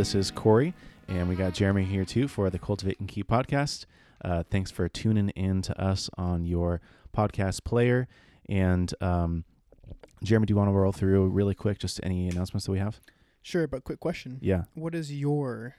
[0.00, 0.72] This is Corey,
[1.08, 3.84] and we got Jeremy here too for the Cultivate and Keep podcast.
[4.24, 6.80] Uh, thanks for tuning in to us on your
[7.14, 8.08] podcast player.
[8.48, 9.44] And um,
[10.24, 12.98] Jeremy, do you want to roll through really quick just any announcements that we have?
[13.42, 14.38] Sure, but quick question.
[14.40, 15.74] Yeah, What is your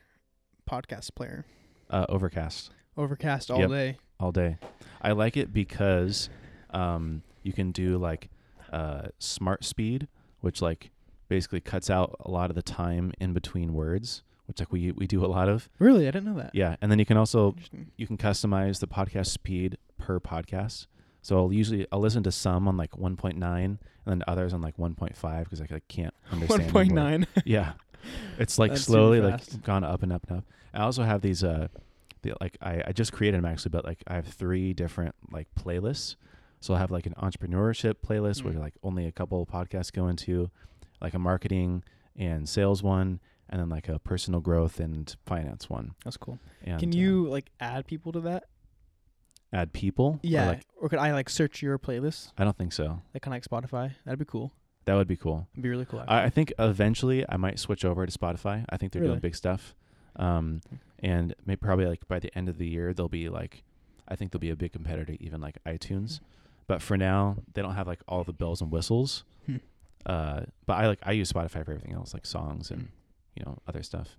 [0.70, 1.43] podcast player?
[1.90, 3.70] uh, Overcast Overcast all Yep.
[3.71, 3.98] day.
[4.20, 4.57] all day.
[5.01, 6.29] I like it because
[6.70, 8.29] um, you can do like
[8.71, 10.07] uh, smart speed,
[10.41, 10.91] which like
[11.31, 15.08] basically cuts out a lot of the time in between words, which like we we
[15.08, 15.70] do a lot of.
[15.80, 16.07] Really?
[16.07, 16.52] I didn't know that.
[16.54, 17.55] Yeah, and then you can also
[17.95, 20.88] you can customize the podcast speed per podcast.
[21.21, 24.76] So I'll usually I'll listen to some on like 1.9 and then others on like
[24.77, 26.49] 1.5 because I can't understand.
[26.49, 27.27] One them point or- nine.
[27.45, 27.73] Yeah,
[28.40, 30.43] it's like That's slowly like gone up and up and up.
[30.73, 31.68] I also have these uh,
[32.23, 35.48] the, like I I just created them actually, but like I have three different like
[35.57, 36.16] playlists.
[36.60, 38.60] So I'll have like an entrepreneurship playlist where Mm.
[38.60, 40.51] like only a couple of podcasts go into,
[41.02, 41.84] like a marketing
[42.16, 45.96] and sales one, and then like a personal growth and finance one.
[46.04, 46.40] That's cool.
[46.63, 48.46] And Can uh, you like add people to that?
[49.54, 50.13] add people?
[50.16, 50.48] Or, Yeah.
[50.48, 53.02] like, or could I like search your playlist, I don't think so.
[53.13, 53.94] like kind of like Spotify?
[54.05, 54.54] That'd be cool.
[54.85, 55.48] That would be cool.
[55.54, 56.04] It'd be really cool.
[56.07, 58.66] I, I think eventually I might switch over to Spotify.
[58.70, 59.12] I think they're Really?
[59.13, 59.76] doing big stuff.
[60.16, 60.62] Um,
[60.99, 63.63] and maybe probably like by the end of the year they'll be like,
[64.07, 66.19] I think they'll be a big competitor to even like iTunes.
[66.68, 69.24] But for now, they don't have like all the bells and whistles.
[70.06, 72.90] Uh, but I like I use Spotify for everything else, like songs and
[73.35, 74.18] you know other stuff.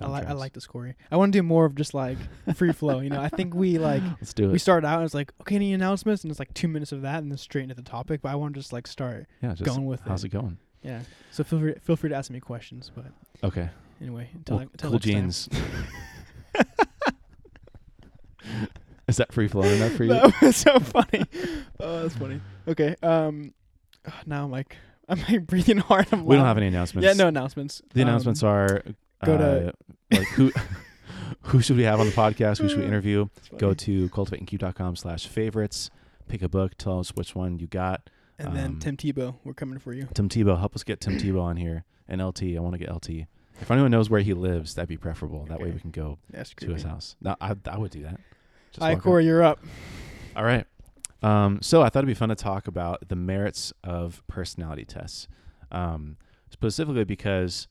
[0.00, 0.96] I like I like this Corey.
[1.10, 2.18] I want to do more of just like
[2.54, 3.00] free flow.
[3.00, 4.52] You know, I think we like Let's do it.
[4.52, 7.02] we started out and it's like okay, any announcements, and it's like two minutes of
[7.02, 8.22] that, and then straight into the topic.
[8.22, 9.26] But I want to just like start.
[9.42, 10.08] Yeah, just going with it.
[10.08, 10.28] how's it.
[10.28, 10.58] it going?
[10.82, 11.00] Yeah.
[11.30, 12.90] So feel free feel free to ask me questions.
[12.94, 13.06] But
[13.42, 13.68] Okay,
[14.00, 15.48] anyway, until, cool, until cool jeans.
[19.06, 20.14] Is that free flowing enough for you?
[20.14, 21.26] That was so funny.
[21.78, 22.40] Oh, that's funny.
[22.66, 22.96] Okay.
[23.02, 23.52] Um,
[24.26, 24.76] now I'm like
[25.08, 26.06] I'm like breathing hard.
[26.12, 27.06] I'm We don't have any announcements.
[27.06, 27.82] Yeah, no announcements.
[27.92, 28.82] The Um, announcements are
[29.24, 29.72] go uh, to-
[30.10, 30.50] like who
[31.42, 32.60] who should we have on the podcast?
[32.60, 33.28] Who should we interview?
[33.58, 35.90] Go to cultivateandkeep.com slash favorites.
[36.28, 36.74] Pick a book.
[36.78, 38.08] Tell us which one you got.
[38.38, 40.08] and then um, Tim Tebow, we're coming for you.
[40.14, 41.84] Tim Tebow, help us get Tim Tebow on here.
[42.08, 43.26] And LT, I want to get LT.
[43.60, 45.44] If anyone knows where he lives, that'd be preferable.
[45.48, 47.16] That way we can go That's to his house.
[47.20, 48.20] No, I, I would do that.
[48.72, 49.04] Just All right, walk.
[49.04, 49.60] Corey, you're up.
[50.34, 50.66] All right.
[51.24, 55.26] Um, so I thought it'd be fun to talk about the merits of personality tests,
[55.72, 56.16] um,
[56.50, 57.66] specifically because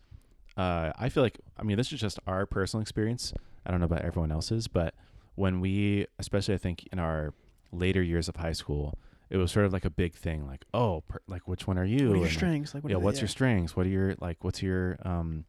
[0.58, 3.34] uh, I feel like I mean this is just our personal experience.
[3.66, 4.94] I don't know about everyone else's, but
[5.36, 7.34] when we, especially I think in our
[7.72, 8.98] later years of high school,
[9.30, 10.46] it was sort of like a big thing.
[10.48, 12.10] Like, oh, per, like which one are you?
[12.10, 12.74] What are your And, like, strengths?
[12.74, 13.76] Like, what yeah, what's your strengths?
[13.76, 14.44] What are your like?
[14.44, 15.46] What's your um,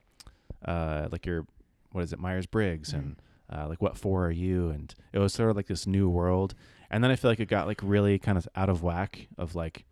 [0.65, 1.47] uh, like your
[1.93, 2.19] what is it?
[2.19, 2.99] Myers Briggs Mhm.
[2.99, 3.17] and
[3.51, 4.71] uh, like what for are you?
[4.71, 6.55] And it was sort of like this new world.
[6.91, 9.55] And then I feel like it got like really kind of out of whack of
[9.55, 9.85] like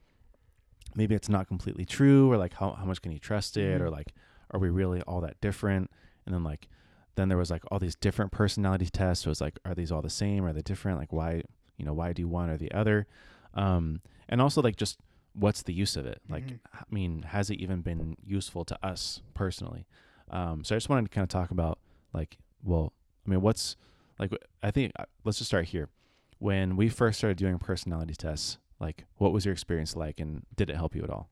[0.94, 3.88] maybe it's not completely true or like how how much can you trust it or
[3.88, 3.92] Mhm.
[3.92, 4.12] like
[4.50, 5.90] are we really all that different?
[6.26, 6.68] And then like
[7.14, 9.24] then there was like all these different personality tests.
[9.24, 10.44] So it's like are these all the same?
[10.44, 10.98] Are they different?
[10.98, 11.42] Like why
[11.76, 13.06] you know why do one or the other?
[13.54, 14.98] Um, and also like just
[15.34, 16.20] what's the use of it?
[16.28, 16.60] Like Mhm.
[16.74, 19.86] I mean, has it even been useful to us personally?
[20.30, 21.78] Um, so I just wanted to kind of talk about
[22.12, 22.92] like, well,
[23.26, 23.76] I mean, what's
[24.18, 25.88] like, I think uh, let's just start here.
[26.38, 30.68] When we first started doing personality tests, like, what was your experience like, and did
[30.68, 31.30] it help you at all?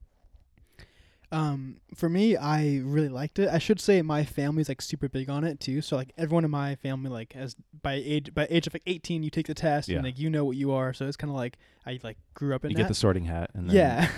[1.32, 3.48] Um, for me, I really liked it.
[3.48, 5.80] I should say my family's like super big on it too.
[5.80, 9.22] So like everyone in my family like has by age by age of like 18,
[9.22, 9.96] you take the test Yeah.
[9.98, 10.92] and like you know what you are.
[10.92, 12.82] So it's kind of like I like grew up in You that.
[12.82, 14.08] get the sorting hat, and then, yeah.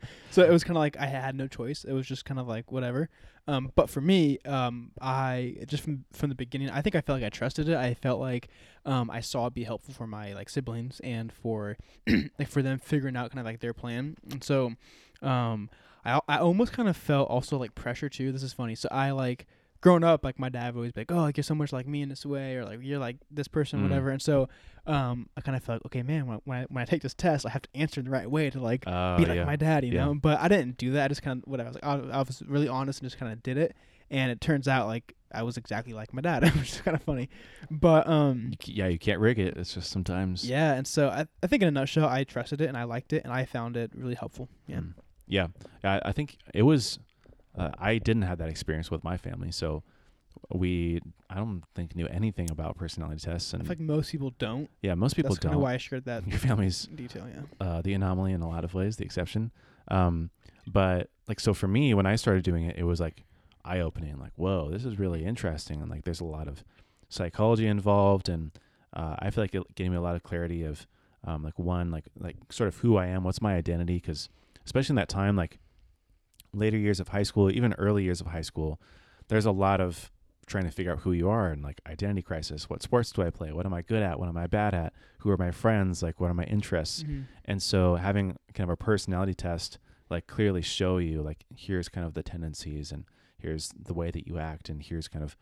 [0.30, 1.84] so it was kind of like I had no choice.
[1.84, 3.08] It was just kind of like whatever.
[3.48, 7.20] Um, but for me, um, I just from from the beginning, I think I felt
[7.20, 7.76] like I trusted it.
[7.76, 8.48] I felt like
[8.84, 11.76] um, I saw it be helpful for my like siblings and for
[12.38, 14.16] like for them figuring out kind of like their plan.
[14.30, 14.72] And so,
[15.22, 15.70] um,
[16.04, 18.32] I I almost kind of felt also like pressure too.
[18.32, 18.74] This is funny.
[18.74, 19.46] So I like
[19.80, 22.02] growing up, like my dad always be like, "Oh, like you're so much like me
[22.02, 23.82] in this way," or like you're like this person, Mm.
[23.84, 24.10] whatever.
[24.10, 24.48] And so,
[24.86, 26.26] um, I kind of felt like, okay, man.
[26.26, 28.50] When when I, when I take this test, I have to answer the right way
[28.50, 29.44] to like Oh, be like yeah.
[29.44, 30.04] my dad, you Yeah.
[30.06, 30.14] know.
[30.14, 31.06] But I didn't do that.
[31.06, 31.68] I just kind of whatever.
[31.68, 33.74] I was like, I, I was really honest and just kind of did it.
[34.10, 37.02] And it turns out like I was exactly like my dad, which is kind of
[37.02, 37.28] funny.
[37.70, 39.56] But um, You c- yeah, you can't rig it.
[39.56, 40.44] It's just sometimes.
[40.48, 40.74] yeah.
[40.74, 43.24] And so I, I think in a nutshell, I trusted it and I liked it
[43.24, 44.48] and I found it really helpful.
[44.66, 44.76] Yeah.
[44.80, 44.92] Mm.
[45.32, 45.46] Yeah.
[45.82, 46.98] I, I think it was.
[47.56, 49.82] Uh, I didn't have that experience with my family, so
[50.50, 54.32] we I don't think knew anything about personality tests, I and feel like most people
[54.38, 54.68] don't.
[54.80, 55.62] yeah, most people That's kind of don't.
[55.62, 57.26] why I shared that Your family's detail.
[57.28, 57.66] Yeah.
[57.66, 59.50] uh, the anomaly in a lot of ways, the exception.
[59.88, 60.30] Um,
[60.66, 63.24] but like, so for me, when I started doing it, it was like
[63.64, 64.18] eye opening.
[64.18, 66.64] Like, whoa, this is really interesting, and like, there's a lot of
[67.08, 68.50] psychology involved, and
[68.94, 70.86] uh, I feel like it gave me a lot of clarity of
[71.24, 74.28] um, like one, like like sort of who I am, what's my identity, because
[74.64, 75.58] especially in that time, like
[76.52, 78.80] later years of high school, even early years of high school,
[79.28, 80.10] there's a lot of
[80.46, 82.68] trying to figure out who you are and like identity crisis.
[82.68, 83.52] What sports do I play?
[83.52, 84.18] What am I good at?
[84.18, 84.92] What am I bad at?
[85.18, 86.02] Who are my friends?
[86.02, 87.04] Like what are my interests?
[87.04, 87.24] Mhm.
[87.44, 89.78] And so having kind of a personality test
[90.10, 93.04] like clearly show you like here's kind of the tendencies and
[93.38, 95.36] here's the way that you act and here's kind of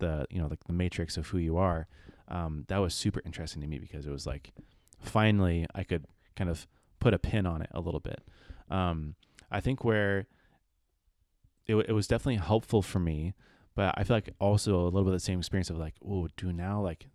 [0.00, 1.86] the you know like the matrix of who you are.
[2.26, 4.50] Um, that was super interesting to me because it was like
[4.98, 6.06] finally I could
[6.36, 6.66] kind of
[7.00, 8.22] put a pin on it a little bit.
[8.70, 9.14] Um,
[9.50, 10.26] I think where
[11.66, 13.34] it, it was definitely helpful for me,
[13.74, 16.28] but I feel like also a little bit of the same experience of like, oh,
[16.36, 17.06] do now like,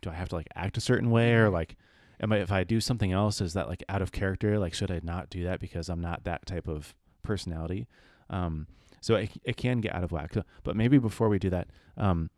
[0.00, 1.76] do I have to like act a certain way or like,
[2.20, 4.58] am I if I do something else, is that like out of character?
[4.58, 7.88] Like, should I not do that because I'm not that type of personality?
[8.30, 8.66] Um,
[9.00, 10.34] so it, it can get out of whack.
[10.62, 12.30] But maybe before we do that, um,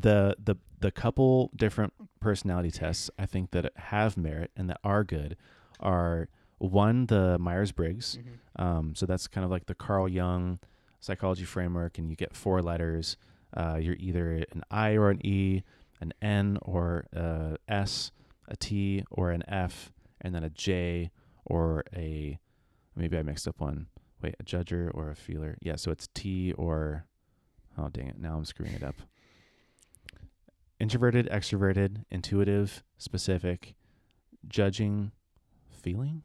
[0.00, 5.04] the the the couple different personality tests I think that have merit and that are
[5.04, 5.36] good
[5.80, 6.28] are
[6.58, 8.18] one the Myers Briggs.
[8.18, 8.62] Mhm.
[8.62, 10.58] Um, so that's kind of like the Carl Jung
[11.00, 13.16] psychology framework, and you get four letters.
[13.54, 15.62] Uh, you're either an I or an E,
[16.00, 18.10] an N or a S,
[18.48, 21.10] a T or an F, and then a J
[21.44, 22.38] or a.
[22.94, 23.86] Maybe I mixed up one.
[24.22, 25.58] Wait, a judger or a feeler?
[25.60, 27.06] Yeah, so it's T or.
[27.78, 28.18] Oh dang it!
[28.18, 28.94] Now I'm screwing it up.
[30.78, 33.74] Introverted, extroverted, intuitive, specific,
[34.46, 35.12] judging,
[35.70, 36.22] feeling.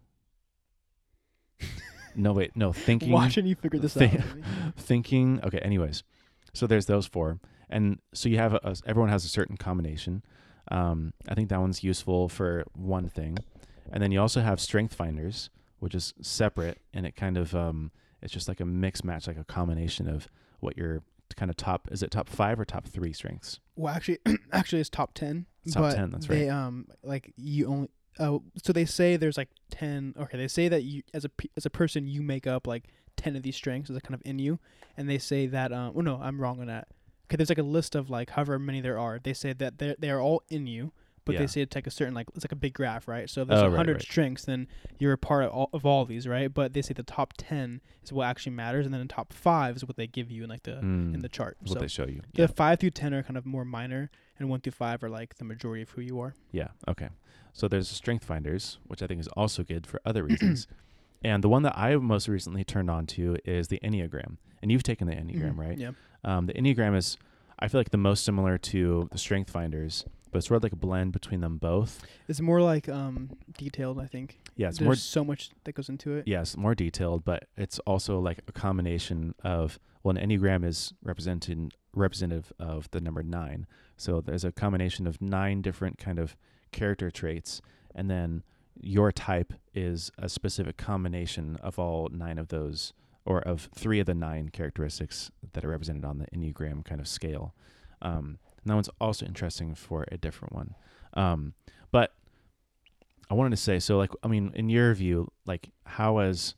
[2.15, 4.23] No wait, no thinking Watching you figure this Thi- out.
[4.77, 6.03] thinking okay anyways
[6.53, 10.23] so there's those four and so you have a, a- everyone has a certain combination
[10.69, 13.37] um, i think that one's useful for one thing
[13.91, 15.49] and then you also have strength finders
[15.79, 17.91] which is separate and it kind of um,
[18.21, 20.27] it's just like a mix match like a combination of
[20.59, 21.01] what your
[21.37, 24.19] kind of top is it top five or top three strengths Well, actually,
[24.51, 25.45] actually, it's top ten.
[25.63, 27.89] It's top 10, that's they, um, like you only.
[28.19, 30.13] Uh, so they say there's like ten.
[30.19, 32.85] Okay, they say that you as a as a person you make up like
[33.15, 34.59] ten of these strengths as a kind of in you,
[34.97, 35.71] and they say that.
[35.71, 36.87] Um, oh no, I'm wrong on that.
[37.25, 39.19] Okay, there's like a list of like however many there are.
[39.21, 40.91] They say that they they are all in you,
[41.31, 41.39] but Yeah.
[41.41, 43.29] they say it's like a certain like it's like a big graph, right?
[43.29, 44.01] So if there's Oh, right, hundred right.
[44.01, 44.67] strengths, then
[44.99, 46.53] you're a part of all, of all these, right?
[46.53, 49.75] But they say the top ten is what actually matters, and then the top five
[49.75, 51.57] is what they give you in like the Mm, in the chart.
[51.61, 52.47] what So they show you the yeah.
[52.47, 55.45] five through ten are kind of more minor, and one through five are like the
[55.45, 56.33] majority of who you are.
[56.51, 56.69] Yeah.
[56.87, 57.09] Okay.
[57.53, 60.67] So there's strength finders, which I think is also good for other reasons.
[61.23, 64.37] and the one that I have most recently turned on to is the Enneagram.
[64.61, 65.57] And you've taken the Enneagram, Mhm.
[65.57, 65.77] right?
[65.77, 65.91] Yeah.
[66.23, 67.17] Um, the Enneagram is,
[67.59, 70.73] I feel like, the most similar to the strength finders, but it's sort of like
[70.73, 72.01] a blend between them both.
[72.27, 74.39] It's more like um detailed, I think.
[74.55, 76.27] Yeah, it's There's more so much that goes into it.
[76.27, 81.73] yes, more detailed, but it's also like a combination of well, an enneagram is represented
[81.93, 83.67] representative of the number nine.
[83.97, 86.35] So there's a combination of nine different kind of
[86.71, 87.61] character traits,
[87.93, 88.43] and then
[88.79, 92.93] your type is a specific combination of all nine of those,
[93.25, 97.07] or of three of the nine characteristics that are represented on the enneagram kind of
[97.07, 97.53] scale.
[98.01, 100.75] Um, and that one's also interesting for a different one.
[101.13, 101.53] Um,
[101.91, 102.13] but
[103.29, 106.55] I wanted to say, so like, I mean, in your view, like, how has,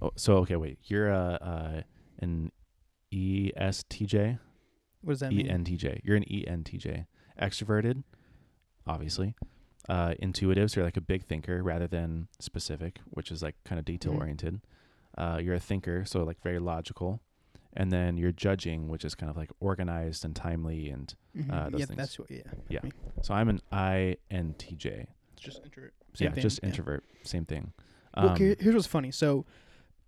[0.00, 1.82] oh, so okay, wait, you're a, uh,
[2.20, 2.50] an
[3.10, 4.38] E ESTJ,
[5.02, 5.46] What does that mean?
[5.46, 6.00] ENTJ.
[6.02, 7.06] You're an ENTJ,
[7.40, 8.02] extroverted,
[8.86, 9.34] obviously,
[9.88, 13.78] uh, intuitive, so you're like a big thinker rather than specific, which is like kind
[13.78, 14.60] of detail oriented.
[15.16, 17.20] Uh, you're a thinker, so like very logical,
[17.76, 21.50] and then you're judging, which is kind of like organized and timely, and Mhm.
[21.52, 21.96] uh, those yeah, things.
[21.98, 22.30] that's what.
[22.30, 22.42] Yeah.
[22.68, 22.80] Yeah.
[22.84, 22.92] me.
[23.22, 25.06] so I'm an INTJ.
[25.32, 25.94] It's just introvert.
[26.18, 26.68] yeah, thing, just yeah.
[26.68, 27.72] introvert, same thing.
[28.14, 29.10] Um, okay, here's what's funny.
[29.10, 29.44] So,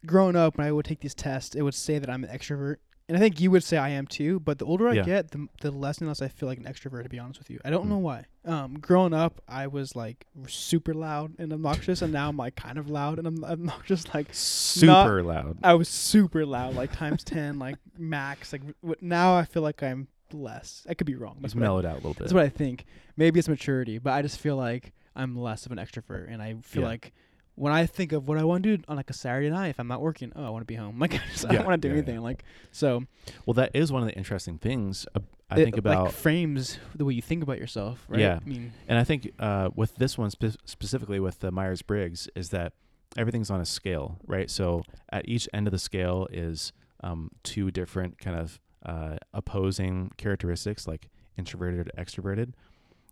[0.06, 2.76] growing up, when I would take these tests, it would say that I'm an extrovert,
[3.09, 4.41] and I think you would say I am too.
[4.41, 5.03] But the older I Yeah.
[5.05, 7.05] get, the the less and less I feel like an extrovert.
[7.05, 7.91] To be honest with you, I don't Mm.
[7.91, 8.25] know why.
[8.45, 12.79] Um, growing up, I was like super loud and obnoxious, and now I'm like kind
[12.79, 14.13] of loud and I'm obnoxious.
[14.15, 15.59] Like super loud.
[15.63, 18.53] I was super loud, like times ten, like max.
[18.53, 20.85] Like w- now, I feel like I'm less.
[20.89, 21.39] I could be wrong.
[21.41, 22.19] That's what I- out a little bit.
[22.21, 22.85] that's what I think.
[23.17, 26.55] Maybe it's maturity, but I just feel like I'm less of an extrovert, and I
[26.63, 26.89] feel Yeah.
[26.89, 27.13] like
[27.57, 29.81] when I think of what I want to do on like a Saturday night, if
[29.81, 30.99] I'm not working, oh, I want to be home.
[31.07, 32.21] Like I, just, I don't want to do yeah, anything.
[32.21, 33.05] Like so,
[33.45, 35.21] well, that is one of the interesting things uh,
[35.51, 38.21] I it, think about, like frames the way you think about yourself, right?
[38.21, 38.39] Yeah.
[38.45, 42.29] I mean, and I think uh, with this one spe- specifically with the Myers Briggs
[42.35, 42.73] is that
[43.17, 44.51] everything's on a scale, right?
[44.51, 46.73] So at each end of the scale is
[47.03, 51.09] um, two different kind of uh, opposing characteristics, like
[51.39, 52.53] introverted, extroverted.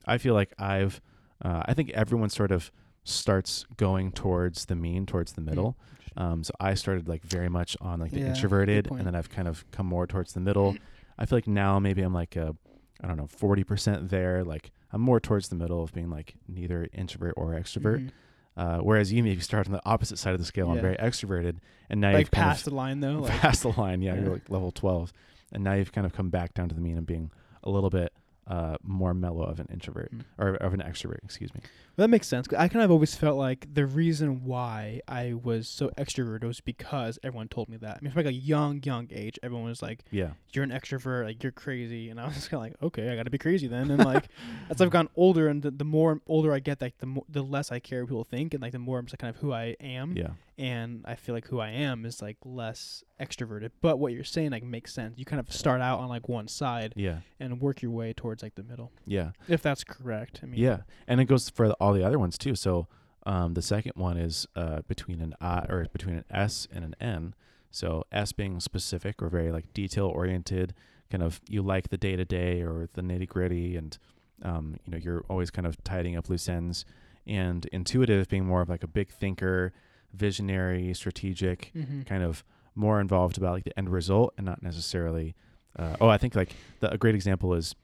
[0.06, 1.00] I feel like I've,
[1.42, 2.70] uh, I think everyone sort of
[3.04, 5.76] starts going towards the mean, towards the middle.
[6.16, 9.00] Um, so I started like very much on like the Yeah, good introverted, point.
[9.00, 10.76] and then I've kind of come more towards the middle.
[11.18, 12.54] I feel like now maybe I'm like a,
[13.02, 14.44] I don't know, forty percent there.
[14.44, 18.00] Like I'm more towards the middle of being like neither introvert or extrovert.
[18.06, 18.10] Mhm.
[18.56, 20.68] Uh, whereas you maybe start on the opposite side of the scale.
[20.70, 20.82] I'm Yeah.
[20.82, 21.56] very extroverted,
[21.90, 23.18] and now like you've kind past of the line though.
[23.22, 24.00] Like, past the line.
[24.00, 24.20] Yeah, Yeah.
[24.22, 25.12] you're like level twelve.
[25.52, 27.30] and now you've kind of come back down to the mean of being
[27.64, 28.12] a little bit
[28.46, 30.24] uh, more mellow of an introvert Mm.
[30.38, 31.18] or of an extrovert.
[31.24, 31.60] Excuse me.
[31.96, 32.48] That makes sense.
[32.58, 37.18] I kind of always felt like the reason why I was so extroverted was because
[37.22, 37.98] everyone told me that.
[37.98, 40.30] I mean, from like a young, young age, everyone was like, Yeah.
[40.52, 43.22] "You're an extrovert, like you're crazy," and I was kind of like, "Okay, I got
[43.22, 44.26] to be crazy then." And like,
[44.70, 47.42] as I've gotten older, and the, the more older I get, like the more, the
[47.42, 49.52] less I care what people think, and like the more I'm just kind of who
[49.52, 50.16] I am.
[50.16, 50.30] Yeah.
[50.56, 53.70] And I feel like who I am is like less extroverted.
[53.80, 55.18] But what you're saying like makes sense.
[55.18, 57.20] You kind of start out on like one side Yeah.
[57.40, 59.30] and work your way towards like the middle, Yeah.
[59.48, 60.40] if that's correct.
[60.42, 62.54] I mean, Yeah, and it goes for all the other ones too.
[62.54, 62.86] So
[63.26, 66.94] um, the second one is uh, between an I or between an S and an
[67.00, 67.34] N.
[67.70, 70.72] So S being specific or very like detail oriented,
[71.10, 73.98] kind of you like the day to day or the nitty gritty, and
[74.42, 76.84] um, you know you're always kind of tidying up loose ends.
[77.26, 79.72] And intuitive being more of like a big thinker,
[80.14, 82.02] visionary, strategic, Mm-hmm.
[82.02, 82.44] kind of
[82.74, 85.34] more involved about like the end result and not necessarily.
[85.78, 87.74] Uh, oh, I think like the, a great example is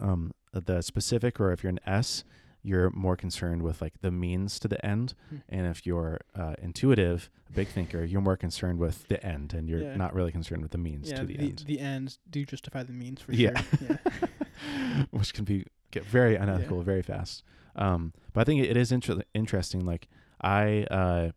[0.00, 2.24] um, the specific, or if you're an S,
[2.62, 5.36] you're more concerned with like the means to the end, Hmm.
[5.48, 9.68] and if you're uh, intuitive, a big thinker, you're more concerned with the end, and
[9.68, 9.96] you're Yeah.
[9.96, 12.82] not really concerned with the means yeah, to the, the, end, the ends do justify
[12.82, 13.60] the means for Yeah.
[13.62, 13.98] sure.
[14.10, 15.04] Yeah.
[15.10, 17.42] which can be get very unethical very fast.
[17.74, 19.84] Um, but I think it is inter- interesting.
[19.84, 20.06] Like
[20.40, 21.30] I, uh,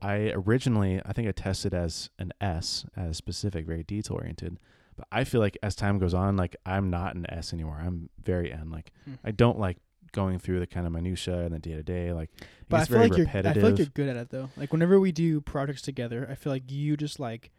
[0.00, 4.58] I originally I think I tested as an S, as specific, very detail oriented.
[4.96, 7.80] But I feel like as time goes on, like I'm not an S anymore.
[7.84, 8.70] I'm very N.
[8.70, 9.14] Like Hmm.
[9.24, 9.78] I don't like
[10.12, 12.12] going through the kind of minutia and the day to day.
[12.12, 12.30] Like
[12.68, 14.50] But I feel very like you're I feel like you're good at it though.
[14.56, 17.50] Like whenever we do projects together, I feel like you just like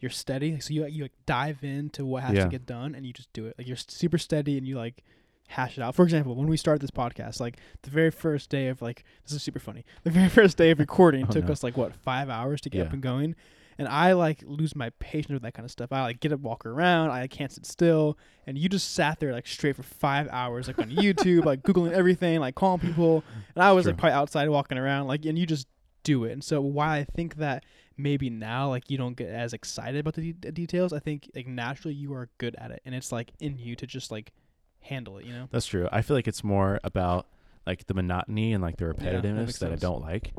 [0.00, 0.60] you're steady.
[0.60, 2.44] So you you like dive into what has Yeah.
[2.44, 3.54] to get done and you just do it.
[3.58, 5.04] Like you're super steady and you like
[5.48, 5.94] hash it out.
[5.94, 9.32] For example, when we started this podcast, like the very first day of like this
[9.32, 9.84] is super funny.
[10.04, 11.52] The very first day of recording Oh, took no.
[11.52, 13.34] us like what five hours to get up and going.
[13.80, 15.92] And I like lose my patience with that kind of stuff.
[15.92, 17.10] I like get up, walk around.
[17.10, 18.18] I can't sit still.
[18.46, 21.92] And you just sat there like straight for five hours, like on YouTube, like googling
[21.92, 23.22] everything, like calling people.
[23.54, 24.00] And I was like True.
[24.00, 25.68] probably outside walking around, like, and you just
[26.02, 26.32] do it.
[26.32, 27.64] And so why I think that
[27.96, 31.46] maybe now like you don't get as excited about the, de- details, I think like
[31.46, 34.32] naturally you are good at it, and it's like in you to just like
[34.80, 35.26] handle it.
[35.26, 35.48] You know?
[35.50, 35.88] That's true.
[35.90, 37.26] I feel like it's more about
[37.66, 40.32] like the monotony and like the repetitiveness makes that I don't like.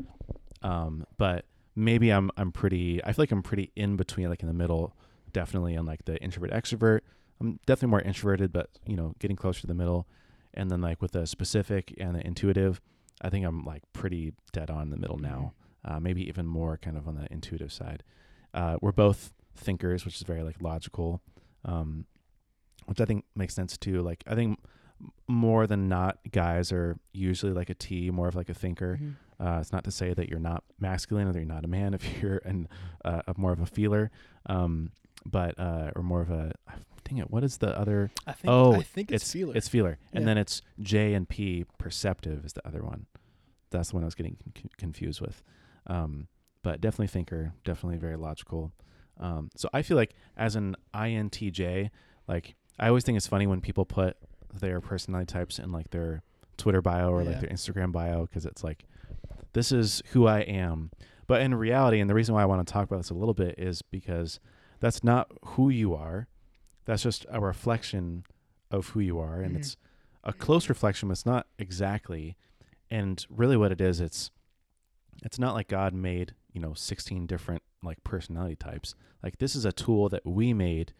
[0.62, 1.44] Um, but
[1.76, 3.02] maybe I'm I'm pretty.
[3.04, 4.94] I feel like I'm pretty in between, like in the middle,
[5.32, 7.00] definitely on like the introvert extrovert.
[7.40, 10.06] I'm definitely more introverted, but you know, getting closer to the middle.
[10.54, 12.80] And then like with the specific and the intuitive,
[13.22, 15.54] I think I'm like pretty dead on in the middle now.
[15.84, 18.02] Uh, maybe even more kind of on the intuitive side.
[18.52, 21.22] Uh, we're both thinkers, which is very like logical,
[21.64, 22.04] um,
[22.90, 24.02] which I think makes sense too.
[24.02, 24.58] Like I think
[25.28, 28.98] more than not, guys are usually like a T, more of like a thinker.
[29.00, 29.14] Mhm.
[29.38, 31.94] Uh, it's not to say that you're not masculine or that you're not a man
[31.98, 32.66] if you're an
[33.04, 34.10] uh, more of a feeler,
[34.46, 34.90] um,
[35.24, 36.52] but uh, or more of a
[37.04, 37.30] dang it.
[37.30, 38.10] What is the other?
[38.26, 38.50] I think.
[38.50, 39.54] Oh, I think it's, feeler.
[39.56, 41.64] It's feeler, and then it's J and P.
[41.78, 43.06] Perceptive is the other one.
[43.70, 45.44] That's the one I was getting con- confused with.
[45.86, 46.26] Um,
[46.64, 48.72] but definitely thinker, definitely very logical.
[49.20, 51.90] Um, so I feel like as an INTJ,
[52.26, 54.16] like I always think it's funny when people put
[54.52, 56.22] their personality types in like their
[56.56, 58.84] Twitter bio or like their Instagram bio because it's like
[59.52, 60.90] this is who I am.
[61.26, 63.34] But in reality, and the reason why I want to talk about this a little
[63.34, 64.40] bit is because
[64.80, 66.26] that's not who you are.
[66.86, 68.24] That's just a reflection
[68.70, 69.58] of who you are, and Mhm.
[69.58, 69.76] it's
[70.24, 72.36] a close reflection, but it's not exactly.
[72.90, 74.30] And really, what it is, it's
[75.22, 78.94] it's not like God made you know 16 different like personality types.
[79.22, 80.92] Like this is a tool that we made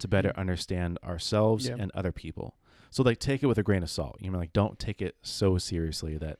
[0.00, 1.76] to better understand ourselves Yeah.
[1.78, 2.56] and other people.
[2.90, 4.16] So like take it with a grain of salt.
[4.20, 6.38] You know, like don't take it so seriously that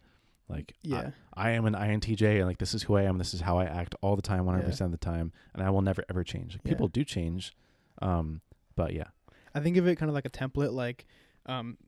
[0.49, 1.11] like I- yeah.
[1.35, 3.19] I, am an INTJ and like this is who I am.
[3.19, 5.83] This is how I act all the time, 100% of the time, and I will
[5.83, 6.55] never ever change.
[6.55, 6.71] Like, Yeah.
[6.73, 7.55] People do change,
[8.03, 8.41] um,
[8.75, 9.05] but yeah,
[9.55, 11.07] I think of it kind of like a template, like
[11.47, 11.79] um,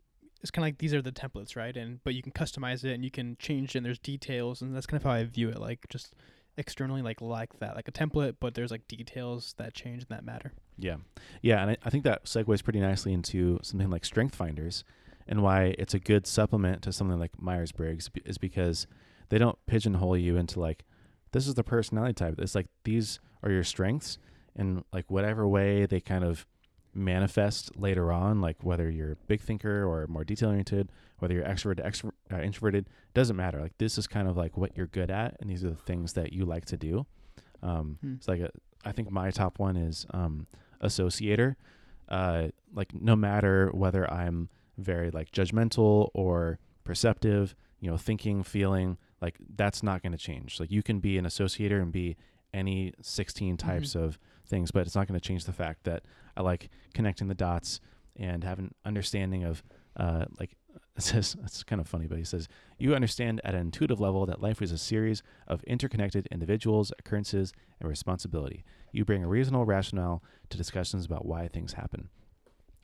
[0.40, 1.76] it's kind of like these are the templates, right?
[1.76, 3.78] And but you can customize it and you can change it.
[3.78, 6.14] and There's details, and that's kind of how I view it, like just
[6.56, 10.24] externally, like like that, like a template, but there's like details that change and that
[10.24, 10.52] matter.
[10.78, 10.96] Yeah.
[11.40, 11.62] Yeah.
[11.62, 14.84] And I, I think that segues pretty nicely into something like Strength Finders
[15.26, 18.86] and why it's a good supplement to something like Myers Briggs is because
[19.28, 20.84] they don't pigeonhole you into like,
[21.32, 22.34] this is the personality type.
[22.38, 24.18] It's like these are your strengths
[24.54, 26.46] and like whatever way they kind of
[26.94, 31.44] manifest later on, like whether you're a big thinker or more detail oriented, whether you're
[31.44, 33.60] extroverted, extro- uh, introverted, doesn't matter.
[33.60, 36.12] Like this is kind of like what you're good at, and these are the things
[36.14, 37.06] that you like to do.
[37.62, 38.14] Um, Hmm.
[38.14, 38.50] It's like a,
[38.84, 40.46] I think my top one is um,
[40.82, 41.54] associator.
[42.08, 48.98] Uh, like no matter whether I'm very like judgmental or perceptive, you know, thinking, feeling,
[49.20, 50.58] like that's not going to change.
[50.60, 52.16] Like you can be an associator and be
[52.52, 56.02] any 16 types of things, but it's not going to change the fact that
[56.36, 57.80] I like connecting the dots
[58.16, 59.62] and have an understanding of
[59.96, 60.56] uh, like
[60.96, 62.48] it says it's kind of funny, but he says
[62.78, 67.52] you understand at an intuitive level that life is a series of interconnected individuals, occurrences,
[67.80, 68.64] and responsibility.
[68.92, 72.08] You bring a reasonable rationale to discussions about why things happen.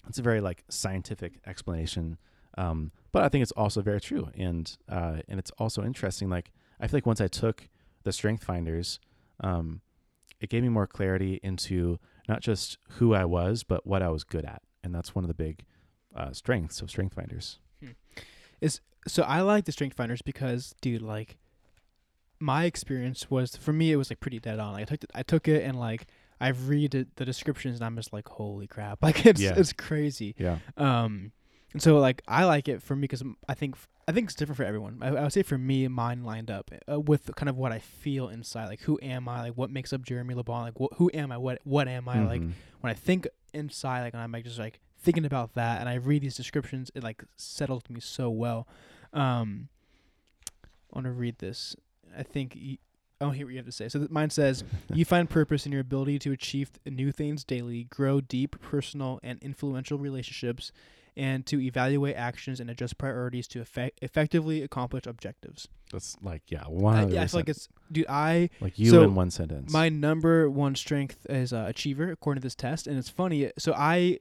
[0.08, 2.18] It's a very like scientific explanation,
[2.56, 6.30] um, but I think it's also very true, and uh, and it's also interesting.
[6.30, 7.68] Like I feel like once I took
[8.04, 9.00] the Strength Finders,
[9.40, 9.82] um,
[10.40, 14.22] it gave me more clarity into not just who I was, but what I was
[14.24, 15.64] good at, and that's one of the big
[16.14, 17.58] uh, strengths of Strength Finders.
[19.06, 21.38] so I like the strength finders because, dude, like
[22.40, 24.72] my experience was for me it was like pretty dead on.
[24.74, 26.06] Like I took it, I took it and like
[26.40, 28.98] I've read it, the descriptions and I'm just like, holy crap!
[29.02, 29.54] Like it's Yeah.
[29.56, 30.34] it's crazy.
[30.38, 31.32] Yeah, Um,
[31.72, 34.56] and so like I like it for me because I think I think it's different
[34.56, 34.98] for everyone.
[35.02, 37.78] I, I would say for me, mine lined up uh, with kind of what I
[37.78, 38.66] feel inside.
[38.66, 39.42] Like who am I?
[39.42, 40.62] Like what makes up Jeremy LeBon?
[40.62, 41.36] Like wh- who am I?
[41.36, 42.24] What what am I?
[42.24, 42.52] Like Mhm.
[42.80, 45.94] when I think inside, like and I'm like just like thinking about that, and I
[45.94, 48.66] read these descriptions, it like settles me so well.
[49.12, 49.68] Um,
[50.64, 51.76] I want to read this.
[52.16, 52.56] I think.
[52.60, 52.78] Y-
[53.20, 53.88] Oh, here what you have to say.
[53.88, 54.62] So th- mine says,
[54.94, 59.18] "You find purpose in your ability to achieve th- new things daily, grow deep personal
[59.24, 60.70] and influential relationships,
[61.18, 66.64] and to evaluate actions and adjust priorities to effect- effectively accomplish objectives." that's like yeah,
[66.64, 68.06] one I, yeah, I feel like it's, dude.
[68.08, 69.72] I like you so in one sentence.
[69.72, 73.50] my number one strength is uh, achiever, according to this test, and it's funny.
[73.58, 74.20] So I,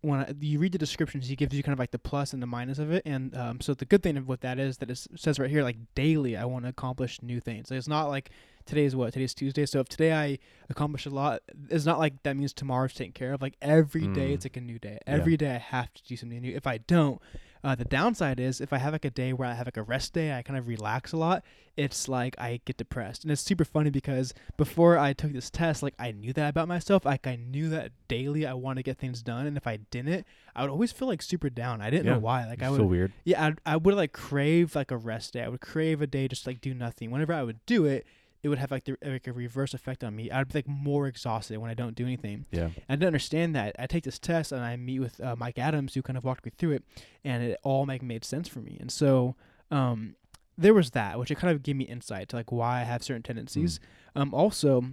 [0.00, 2.40] when I, you read the descriptions, he gives you kind of like the plus and
[2.42, 4.90] the minus of it, and um, so the good thing of what that is that
[4.90, 7.70] it says right here, like daily, I want to accomplish new things.
[7.70, 8.30] It's not like
[8.64, 10.38] today's what today's Tuesday, so if today I
[10.70, 13.42] accomplish a lot, it's not like that means tomorrow's taken care of.
[13.42, 14.34] Like every day, Mm.
[14.34, 14.98] it's like a new day.
[15.06, 15.14] Yeah.
[15.14, 16.54] Every day, I have to do something new.
[16.54, 17.20] If I don't.
[17.64, 19.82] Uh, the downside is if I have like a day where I have like a
[19.82, 21.42] rest day, I kind of relax a lot.
[21.76, 25.82] It's like I get depressed, and it's super funny because before I took this test,
[25.82, 27.04] like I knew that about myself.
[27.04, 30.26] Like I knew that daily I want to get things done, and if I didn't,
[30.56, 31.80] I would always feel like super down.
[31.80, 32.14] I didn't Yeah.
[32.14, 32.46] know why.
[32.46, 33.12] Like I would, feel weird.
[33.24, 35.42] yeah, I'd, I would like crave like a rest day.
[35.42, 37.10] I would crave a day just like do nothing.
[37.12, 38.06] Whenever I would do it,
[38.42, 40.30] it would have like the, like a reverse effect on me.
[40.30, 42.46] I'd be like more exhausted when I don't do anything.
[42.50, 43.74] Yeah, I didn't understand that.
[43.78, 46.44] I take this test and I meet with uh, Mike Adams, who kind of walked
[46.44, 46.84] me through it,
[47.24, 48.76] and it all like made sense for me.
[48.80, 49.34] And so,
[49.70, 50.14] um,
[50.56, 53.02] there was that, which it kind of gave me insight to like why I have
[53.02, 53.80] certain tendencies.
[54.16, 54.84] Um, also,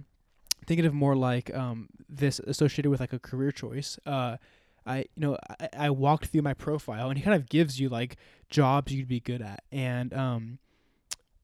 [0.66, 3.98] thinking of more like um this associated with like a career choice.
[4.06, 4.36] Uh,
[4.86, 7.88] I you know I, I walked through my profile and he kind of gives you
[7.88, 8.16] like
[8.50, 10.58] jobs you'd be good at and um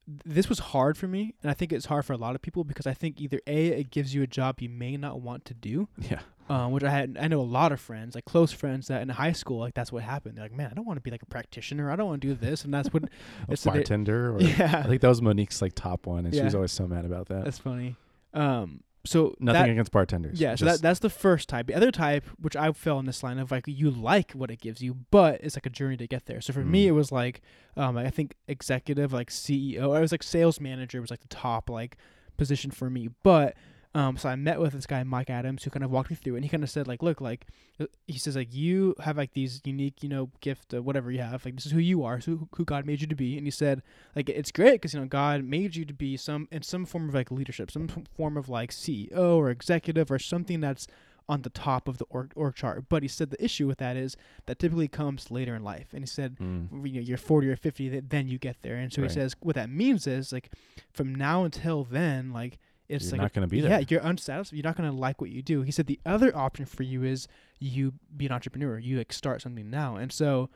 [0.07, 2.63] this was hard for me and i think it's hard for a lot of people
[2.63, 5.53] because i think either a it gives you a job you may not want to
[5.53, 7.17] do yeah, um, which I had.
[7.19, 9.91] I know a lot of friends, like close friends, that in high school, like that's
[9.91, 10.37] what happened.
[10.37, 11.89] They're like, man, I don't want to be like a practitioner.
[11.89, 13.03] I don't want to do this, and that's what.
[13.49, 14.35] a bartender.
[14.35, 16.85] Or, yeah, I think that was Monique's like top one, and she was always so
[16.85, 17.45] mad about that.
[17.45, 17.95] that's funny.
[18.33, 20.39] Um, so Nothing that, against bartenders.
[20.39, 21.67] yeah, so that that's the first type.
[21.67, 24.61] The other type, which I fell in this line of like you like what it
[24.61, 26.39] gives you, but it's like a journey to get there.
[26.41, 26.87] So for me, Mm.
[26.87, 27.41] it was like,
[27.75, 29.95] um, I think executive, like CEO.
[29.95, 31.97] I was like sales manager was like the top like
[32.37, 33.55] position for me, but.
[33.95, 36.33] Um, so I met with this guy Mike Adams who kind of walked me through,
[36.33, 37.45] it, and he kind of said like, look, like,
[37.79, 41.21] uh, he says like you have like these unique, you know, gift, uh, whatever you
[41.21, 43.45] have, like this is who you are, so who God made you to be, and
[43.45, 43.83] he said
[44.15, 47.07] like it's great because you know God made you to be some in some form
[47.07, 50.87] of like leadership, some form of like CEO or executive or something that's
[51.29, 52.89] on the top of the org, org chart.
[52.89, 56.01] But he said the issue with that is that typically comes later in life, and
[56.01, 56.85] he said Mm.
[56.87, 59.11] you know, you're 40 or 50, then you get there and so Right.
[59.11, 60.49] he says what that means is like
[60.91, 62.57] from now until then like
[62.93, 63.71] it's You're like not gonna be there.
[63.79, 65.61] yeah you're unsatisfied you're not going to like what you do.
[65.63, 67.27] He said the other option for you is
[67.59, 69.95] you be an entrepreneur you like start something now.
[69.95, 70.49] And so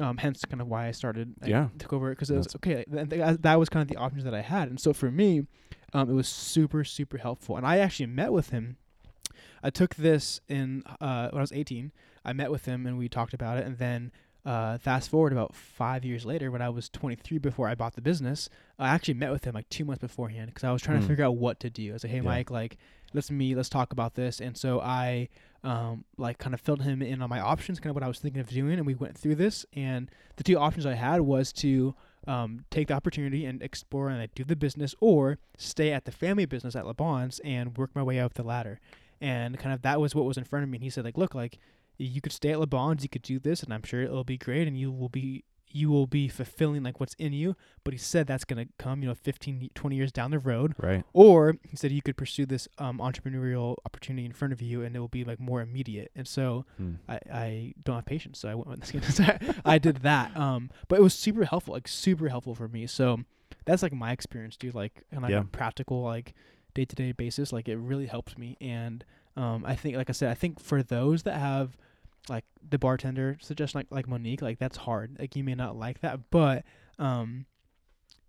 [0.00, 1.68] um, hence kind of why I started like, Yeah.
[1.78, 4.34] took over because it was okay th- th- that was kind of the options that
[4.34, 4.68] I had.
[4.68, 5.46] And so for me
[5.92, 7.56] um, it was super super helpful.
[7.56, 8.76] And I actually met with him.
[9.62, 11.92] I took this in uh, when I was 18
[12.24, 13.66] I met with him and we talked about it.
[13.66, 14.12] And then
[14.44, 18.00] uh, fast forward about five years later, when I was 23 before I bought the
[18.00, 21.02] business, I actually met with him like two months beforehand because I was trying to
[21.04, 21.08] Hmm.
[21.08, 21.90] figure out what to do.
[21.90, 22.22] I was like, "Hey, Yeah.
[22.22, 22.76] Mike, like,
[23.12, 25.28] let's meet, let's talk about this." And so I,
[25.62, 28.18] um, like, kind of filled him in on my options, kind of what I was
[28.18, 29.64] thinking of doing, and we went through this.
[29.74, 31.94] And the two options I had was to
[32.26, 36.12] um, take the opportunity and explore and like, do the business, or stay at the
[36.12, 38.78] family business at LeBon's and work my way up the ladder.
[39.20, 40.76] And kind of that was what was in front of me.
[40.78, 41.58] And he said, like, look, like
[41.98, 44.66] you could stay at LeBon's, you could do this, and I'm sure it'll be great,
[44.68, 47.56] and you will be you will be fulfilling like what's in you.
[47.82, 50.74] But he said that's gonna come, you know, 15, 20 years down the road.
[50.78, 51.02] Right.
[51.14, 54.94] Or he said you could pursue this um, entrepreneurial opportunity in front of you, and
[54.94, 56.10] it will be like more immediate.
[56.14, 56.98] And so Mm.
[57.08, 59.20] I, I don't have patience, so I went with this.
[59.64, 60.36] I did that.
[60.36, 62.86] Um, but it was super helpful, like super helpful for me.
[62.86, 63.20] So
[63.64, 64.74] that's like my experience, dude.
[64.74, 65.40] Like on like Yeah.
[65.40, 66.34] a practical, like
[66.74, 68.58] day to day basis, like it really helped me.
[68.60, 71.76] And Um, I think, like I said, I think for those that have
[72.28, 75.16] like the bartender suggestion, like like Monique, like that's hard.
[75.18, 76.64] Like you may not like that, but
[76.98, 77.46] um,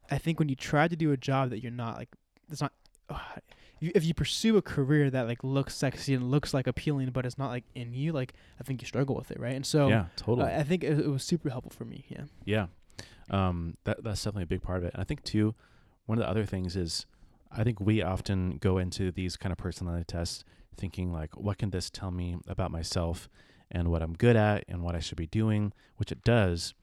[0.09, 2.09] I think when you try to do a job that you're not like,
[2.49, 2.73] it's not.
[3.09, 3.19] Uh,
[3.79, 7.25] you, if you pursue a career that like looks sexy and looks like appealing, but
[7.25, 9.55] it's not like in you, like I think you struggle with it, right?
[9.55, 10.53] And so yeah, uh, totally.
[10.53, 12.05] I think it, it was super helpful for me.
[12.07, 12.23] Yeah.
[12.45, 12.67] Yeah,
[13.29, 14.93] um, that that's definitely a big part of it.
[14.93, 15.53] And I think too,
[16.05, 17.05] one of the other things is,
[17.51, 21.69] I think we often go into these kind of personality tests thinking like, what can
[21.69, 23.29] this tell me about myself
[23.73, 26.73] and what I'm good at and what I should be doing, which it does.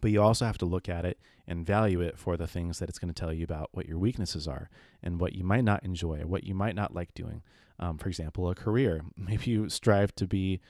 [0.00, 2.88] But you also have to look at it and value it for the things that
[2.88, 4.68] it's going to tell you about what your weaknesses are
[5.02, 7.42] and what you might not enjoy, what you might not like doing.
[7.78, 9.02] Um, for example, a career.
[9.16, 10.60] Maybe you strive to be,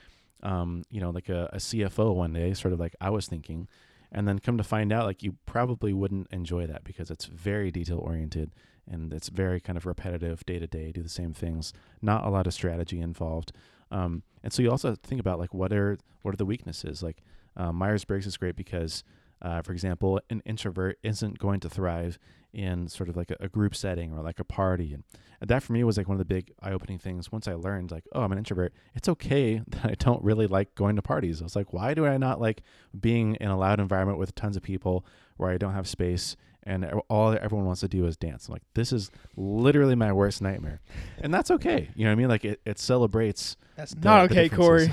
[0.42, 3.68] um, you know, like a, a CFO one day, sort of like I was thinking,
[4.12, 7.70] and then come to find out like you probably wouldn't enjoy that because it's very
[7.70, 8.52] detail oriented
[8.90, 12.30] and it's very kind of repetitive day to day do the same things not a
[12.30, 13.52] lot of strategy involved.
[13.90, 17.02] Um, and so you also think about like what are what are the weaknesses?
[17.02, 17.22] Like
[17.56, 19.04] uh, myers-briggs is great because
[19.42, 22.18] uh, for example an introvert isn't going to thrive
[22.52, 24.94] in sort of like a, a group setting or like a party.
[24.94, 25.04] And,
[25.40, 27.90] and that for me was like one of the big eye-opening things once i learned
[27.90, 28.72] like oh i'm an introvert.
[28.94, 31.40] It's okay that i don't really like going to parties.
[31.40, 32.62] I was like why do i not like
[32.98, 35.04] being in a loud environment with tons of people
[35.36, 38.48] where i don't have space and all everyone wants to do is dance.
[38.48, 40.80] I'm like, this is literally my worst nightmare,
[41.20, 41.90] and that's okay.
[41.94, 42.28] You know what I mean?
[42.28, 43.56] Like it, it celebrates.
[43.76, 44.92] That's the- not okay, Corey.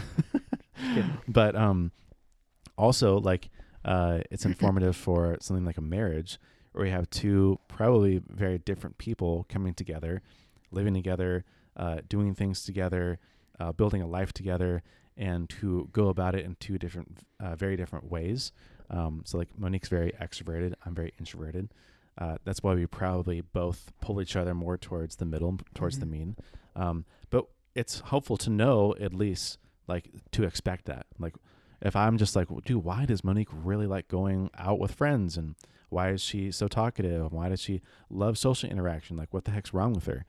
[1.28, 1.92] but um,
[2.78, 3.50] also like
[3.86, 6.40] uh, it's informative for something like a marriage
[6.74, 10.22] where you have two probably very different people coming together,
[10.72, 11.44] living together,
[11.76, 13.20] uh, doing things together,
[13.60, 14.84] uh, building a life together,
[15.18, 18.52] and to go about it in two different, uh, very different ways.
[18.92, 21.70] Um, so like Monique's very extroverted, I'm very introverted.
[22.18, 26.06] Uh, that's why we probably both pull each other more towards the middle, towards the
[26.06, 26.10] Mhm.
[26.12, 26.36] mean.
[26.76, 31.06] Um, but it's helpful to know at least like to expect that.
[31.18, 31.36] Like
[31.82, 35.38] if I'm just like, well, dude, why does Monique really like going out with friends
[35.38, 35.56] and
[35.90, 37.32] why is she so talkative?
[37.34, 39.16] Why does she love social interaction?
[39.18, 40.26] Like what the heck's wrong with her?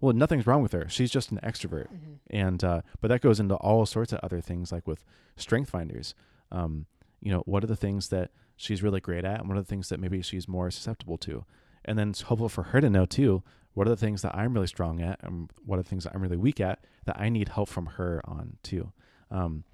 [0.00, 0.88] Well, nothing's wrong with her.
[0.90, 2.18] She's just an extrovert Mhm.
[2.28, 5.04] and uh, but that goes into all sorts of other things like with
[5.36, 6.14] strength finders
[6.52, 6.84] um,
[7.24, 9.66] you know what are the things that she's really great at and what are the
[9.66, 11.44] things that maybe she's more susceptible to?
[11.84, 14.54] And then it's helpful for her to know too what are the things that i'm
[14.54, 17.28] really strong at and what are the things that i'm really weak at that i
[17.28, 18.92] need help from her on too.
[19.30, 19.64] Um,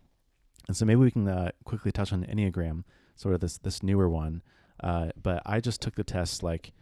[0.66, 2.84] and so maybe we can uh, quickly touch on the enneagram
[3.16, 4.42] sort of this this newer one.
[4.82, 6.72] Uh, but i just took the test like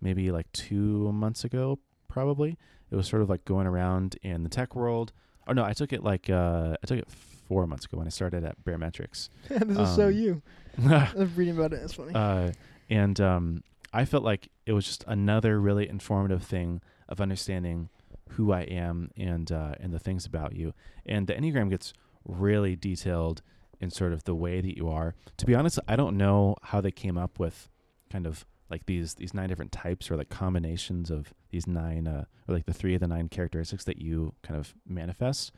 [0.00, 2.56] maybe like two months ago probably.
[2.90, 5.12] It was sort of like going around in the tech world.
[5.46, 7.08] Oh no, I took it like uh, I took it
[7.48, 9.28] four months ago when I started at Baremetrics.
[9.48, 10.42] this is so Um, you.
[10.88, 11.80] I'm reading about it.
[11.82, 12.14] It's funny.
[12.14, 12.52] uh,
[12.90, 17.88] and um, I felt like it was just another really informative thing of understanding
[18.32, 20.74] who I am and uh, and the things about you.
[21.06, 21.92] And the Enneagram gets
[22.24, 23.42] really detailed
[23.80, 25.14] in sort of the way that you are.
[25.38, 27.68] To be honest, I don't know how they came up with
[28.12, 32.24] kind of like these these nine different types or like combinations of these nine uh,
[32.46, 35.52] or like the three of the nine characteristics that you kind of manifest.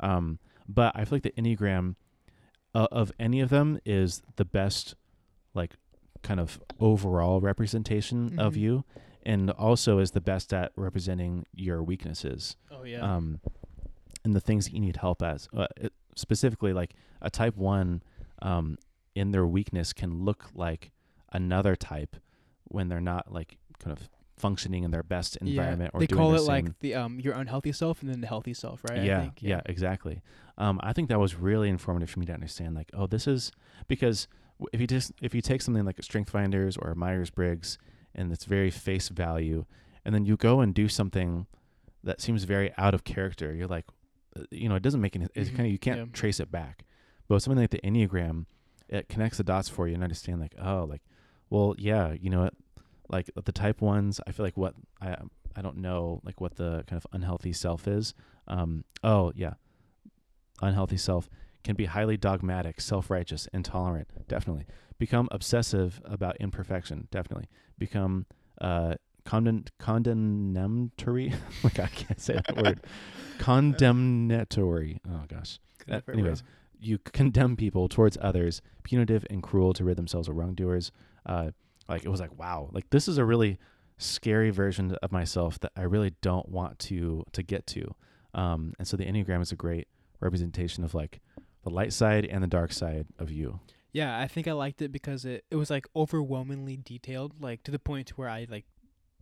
[0.00, 1.96] Um, but I feel like the Enneagram
[2.74, 4.94] uh, of any of them is the best
[5.54, 5.74] like
[6.22, 8.58] kind of overall representation of Mhm.
[8.60, 8.84] you
[9.24, 12.98] and also is the best at representing your weaknesses oh yeah.
[13.00, 13.40] um,
[14.24, 15.48] and the things that you need help as.
[15.56, 15.66] Uh,
[16.16, 18.02] specifically, like a type one,
[18.42, 18.76] um,
[19.14, 20.90] in their weakness can look like
[21.32, 22.16] another type
[22.64, 25.96] when they're not like kind of functioning in their best environment yeah.
[25.96, 26.46] or they doing call the it same.
[26.66, 28.98] like the um your unhealthy self and then the healthy self, right?
[29.00, 30.22] I yeah, think, yeah, exactly.
[30.58, 32.74] Um, I think that was really informative for me to understand.
[32.74, 33.52] Like, oh, this is
[33.88, 34.28] because
[34.72, 37.78] if you just if you take something like Strength Finders or Myers Briggs,
[38.14, 39.64] and it's very face value,
[40.04, 41.46] and then you go and do something
[42.02, 43.86] that seems very out of character, you're like,
[44.36, 45.26] uh, you know, it doesn't make any.
[45.34, 46.04] It's Mhm, kind of you can't yeah.
[46.12, 46.84] trace it back.
[47.28, 48.44] But something like the Enneagram,
[48.88, 51.00] it connects the dots for you and understand like, oh, like,
[51.50, 52.54] well, yeah, you know, what,
[53.08, 54.20] like the type ones.
[54.26, 55.16] I feel like what I
[55.56, 58.14] I don't know like what the kind of unhealthy self is.
[58.48, 59.54] Um, oh yeah,
[60.60, 61.28] unhealthy self
[61.62, 64.08] can be highly dogmatic, self-righteous, intolerant.
[64.28, 64.66] Definitely
[64.98, 67.08] become obsessive about imperfection.
[67.10, 68.26] Definitely become
[68.60, 71.32] uh, condemn condemnatory.
[71.64, 72.80] like I can't say that word.
[73.38, 75.00] Condemnatory.
[75.10, 75.58] Oh gosh.
[76.08, 76.44] Anyways,
[76.78, 80.92] you condemn people towards others, punitive and cruel to rid themselves of wrongdoers.
[81.26, 81.50] Uh,
[81.88, 83.58] like it was like wow, like this is a really
[83.98, 87.94] scary version of myself that I really don't want to to get to.
[88.34, 89.88] Um, and so the enneagram is a great
[90.20, 91.20] representation of like
[91.62, 93.60] the light side and the dark side of you.
[93.92, 97.70] Yeah, I think I liked it because it, it was like overwhelmingly detailed, like to
[97.70, 98.64] the point to where I like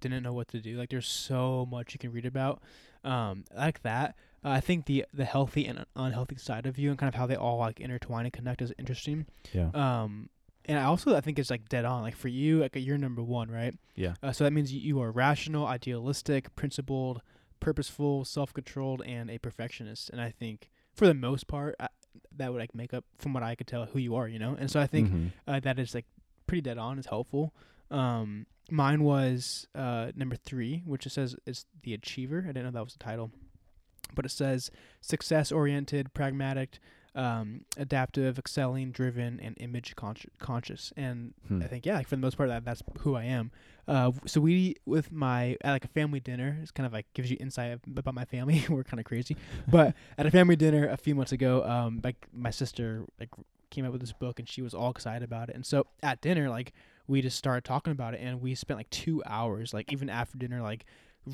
[0.01, 0.79] didn't know what to do.
[0.79, 2.62] Like there's so much you can read about.
[3.05, 4.16] Um, I like that.
[4.44, 7.27] uh, I think the the healthy and unhealthy side of you and kind of how
[7.27, 9.27] they all like intertwine and connect is interesting.
[9.53, 9.70] Yeah.
[9.75, 10.31] Um,
[10.66, 12.03] and I also I think it's like dead on.
[12.03, 13.75] Like for you, like you're number one, right?
[13.96, 14.14] Yeah.
[14.22, 17.20] Uh, so that means you, you are rational, idealistic, principled,
[17.61, 20.11] purposeful, self-controlled, and a perfectionist.
[20.11, 21.88] And I think for the most part, I,
[22.37, 24.57] that would like make up from what I could tell who you are, you know.
[24.59, 25.31] And so I think Mhm.
[25.46, 26.07] uh, that is like
[26.46, 26.98] pretty dead on.
[26.98, 27.55] Is helpful.
[27.90, 32.40] Um, mine was uh number three, which it says is the achiever.
[32.44, 33.31] I didn't know that was the title,
[34.14, 34.70] but it says
[35.01, 36.79] success oriented, pragmatic,
[37.14, 40.92] um, adaptive, excelling, driven, and image consci- conscious.
[40.96, 41.62] And Hmm.
[41.62, 43.51] I think yeah, like for the most part, that that's who I am.
[43.87, 47.31] Uh, so we with my at like a family dinner, it's kind of like gives
[47.31, 48.64] you insight about my family.
[48.68, 49.37] We're kind of crazy,
[49.68, 53.31] but at a family dinner a few months ago, um, like my sister like
[53.70, 55.55] came up with this book and she was all excited about it.
[55.55, 56.72] And so at dinner, like
[57.09, 60.38] we just started talking about it and we spent like two hours, like even after
[60.38, 60.85] dinner, like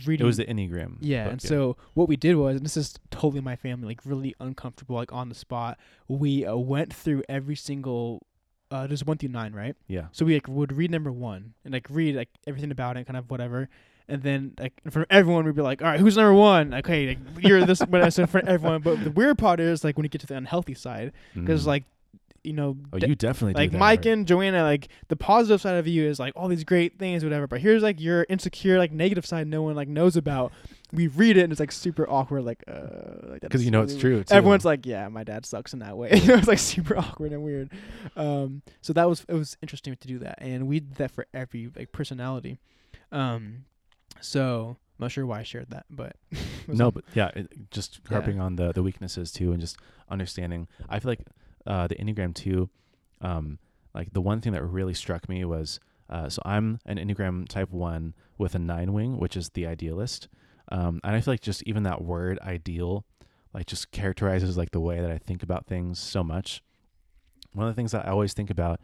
[0.06, 0.24] reading.
[0.24, 0.96] It was the Enneagram.
[1.00, 4.00] Yeah, book, and so what we did was, and this is totally my family, like
[4.04, 5.78] really uncomfortable, like on the spot.
[6.08, 8.26] We uh, went through every single,
[8.70, 9.74] uh, there's one through nine, right?
[9.86, 10.06] yeah.
[10.12, 13.16] So we like would read number one and like read like everything about it, kind
[13.16, 13.68] of whatever,
[14.08, 16.74] and then like for everyone we'd be like, all right, who's number one?
[16.74, 18.82] Okay, like, you're this, but I said for everyone.
[18.82, 21.66] But the weird part is like when you get to the unhealthy side, because Mhm.
[21.66, 21.84] like,
[22.48, 24.06] you know, oh, de- you definitely like that, Mike right?
[24.06, 27.46] and Joanna, like the positive side of you is like all these great things, whatever.
[27.46, 30.52] But here's like your insecure, like negative side, no one like knows about.
[30.90, 34.24] We read it and it's like super awkward, like uh, because you know it's true.
[34.24, 34.34] Too.
[34.34, 36.10] Everyone's like, yeah, my dad sucks in that way.
[36.14, 37.70] you know, it's like super awkward and weird.
[38.16, 41.26] Um, so that was it was interesting to do that, and we did that for
[41.34, 42.58] every like personality.
[43.12, 43.66] Um,
[44.20, 46.16] so I'm not sure why I shared that, but
[46.66, 48.16] no, but yeah, it, just Yeah.
[48.16, 49.76] harping on the the weaknesses too, and just
[50.10, 50.68] understanding.
[50.88, 51.20] I feel like
[51.66, 52.70] uh, the Enneagram too.
[53.20, 53.58] Um,
[53.94, 57.70] like the one thing that really struck me was uh, so I'm an Enneagram Type
[57.70, 60.28] One with a nine wing, which is the idealist.
[60.70, 63.04] Um, and I feel like just even that word ideal,
[63.52, 66.62] like just characterizes like the way that I think about things so much.
[67.52, 68.80] One of the things that I always think about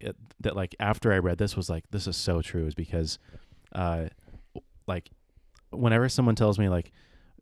[0.00, 3.18] it, that like after I read this was like this is so true is because,
[3.74, 4.06] uh,
[4.86, 5.10] like
[5.70, 6.92] whenever someone tells me like,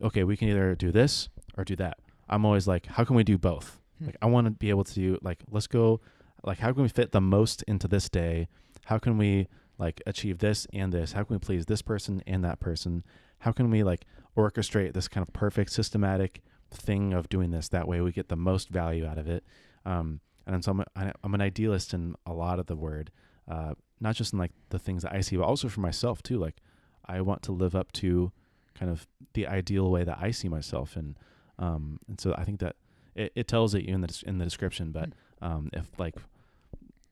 [0.01, 3.23] okay, we can either do this or do that, I'm always like, how can we
[3.23, 3.78] do both?
[3.99, 4.05] Hmm.
[4.07, 6.01] Like I want to be able to like let's go,
[6.43, 8.47] like how can we fit the most into this day?
[8.85, 11.13] How can we like achieve this and this?
[11.13, 13.03] How can we please this person and that person?
[13.39, 14.05] How can we like
[14.37, 17.69] orchestrate this kind of perfect systematic thing of doing this?
[17.69, 19.43] That way we get the most value out of it.
[19.85, 23.11] Um, and so I'm, I'm an idealist in a lot of the word,
[23.47, 26.37] uh, not just in like the things that I see, but also for myself too.
[26.37, 26.57] Like
[27.05, 28.31] I want to live up to
[28.73, 31.17] kind of the ideal way that I see myself, and
[31.57, 32.75] um, and so I think that
[33.19, 34.91] it, it tells it you in the in the description.
[34.91, 35.09] But
[35.41, 36.15] um, if like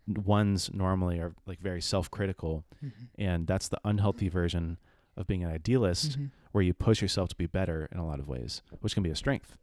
[0.08, 2.92] ones normally are like very self-critical, Mhm.
[3.18, 4.78] and that's the unhealthy version
[5.18, 6.32] of being an idealist, Mhm.
[6.52, 9.10] where you push yourself to be better in a lot of ways, which can be
[9.10, 9.58] a strength.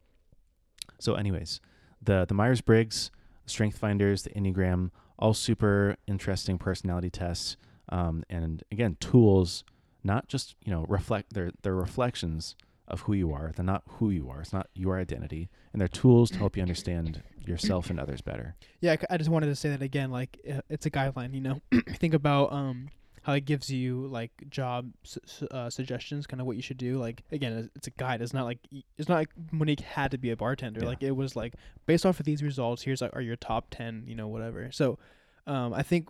[0.98, 1.60] So, anyways,
[2.02, 3.10] the the Myers Briggs,
[3.46, 7.56] Strength Finders, the Enneagram, all super interesting personality tests,
[7.88, 9.64] um, and again, tools.
[10.06, 12.54] Not just you know reflect they're they're reflections
[12.88, 13.52] of who you are.
[13.56, 14.40] They're not who you are.
[14.40, 18.56] It's not your identity, and they're tools to help you understand yourself and others better.
[18.80, 20.10] Yeah, I just wanted to say that again.
[20.10, 21.60] Like, it's a guideline, you know.
[21.96, 22.88] Think about um
[23.22, 26.98] how it gives you like job su- uh, suggestions, kind of what you should do.
[26.98, 28.20] Like, again, it's- it's a guide.
[28.20, 28.58] It's not like
[28.98, 30.80] it's not like Monique had to be a bartender.
[30.80, 30.86] Yeah.
[30.88, 31.54] Like, it was like
[31.86, 32.82] based off of these results.
[32.82, 34.70] Here's like are your top ten, you know, whatever.
[34.72, 34.98] So,
[35.46, 36.08] um, I think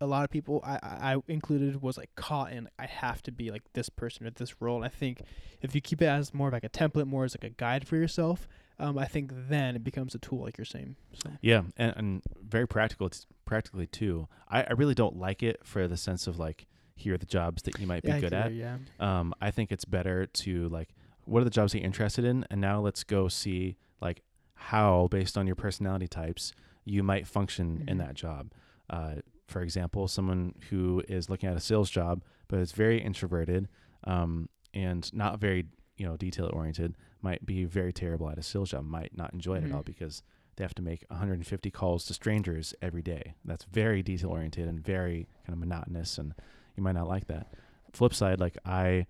[0.00, 3.50] a lot of people, I, I included, was like caught in I have to be
[3.50, 4.76] like this person or this role.
[4.76, 5.22] And I think
[5.62, 7.86] if you keep it as more of like a template, more as like a guide
[7.86, 10.96] for yourself, um, I think then it becomes a tool, like you're saying.
[11.22, 11.30] So.
[11.40, 14.26] Yeah, and, and very practical, t- practically too.
[14.48, 17.62] I, I really don't like it for the sense of like here are the jobs
[17.62, 18.52] that you might be Yeah, good at.
[18.52, 18.78] Yeah.
[19.00, 20.88] Um, I think it's better to like
[21.24, 24.22] what are the jobs that you're interested in, and now let's go see like
[24.54, 26.52] how based on your personality types
[26.84, 28.06] you might function in Mhm.
[28.06, 28.50] that job.
[28.90, 29.14] Uh,
[29.46, 33.68] for example, someone who is looking at a sales job but is very introverted
[34.04, 38.70] um, and not very you know detail oriented might be very terrible at a sales
[38.70, 38.84] job.
[38.84, 39.86] Might not enjoy it at all Mhm.
[39.86, 40.22] because
[40.56, 43.34] they have to make 150 calls to strangers every day.
[43.44, 46.34] That's very detail oriented and very kind of monotonous, and
[46.76, 47.52] you might not like that.
[47.92, 49.06] Flip side, like I,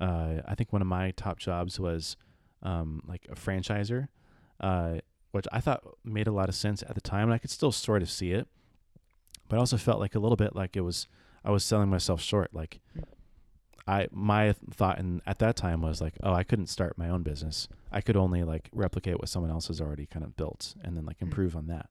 [0.00, 2.16] uh, I think one of my top jobs was
[2.62, 4.08] um, like a franchiser,
[4.60, 4.98] uh,
[5.32, 7.70] which I thought made a lot of sense at the time, and I could still
[7.72, 8.48] sort of see it,
[9.48, 11.06] but I also felt like a little bit like it was
[11.44, 12.54] I was selling myself short.
[12.54, 12.80] Like
[13.86, 17.22] I my thought and at that time was like, oh, I couldn't start my own
[17.22, 17.68] business.
[17.90, 21.06] I could only like replicate what someone else has already kind of built and then
[21.06, 21.22] like Mm.
[21.22, 21.88] improve on that.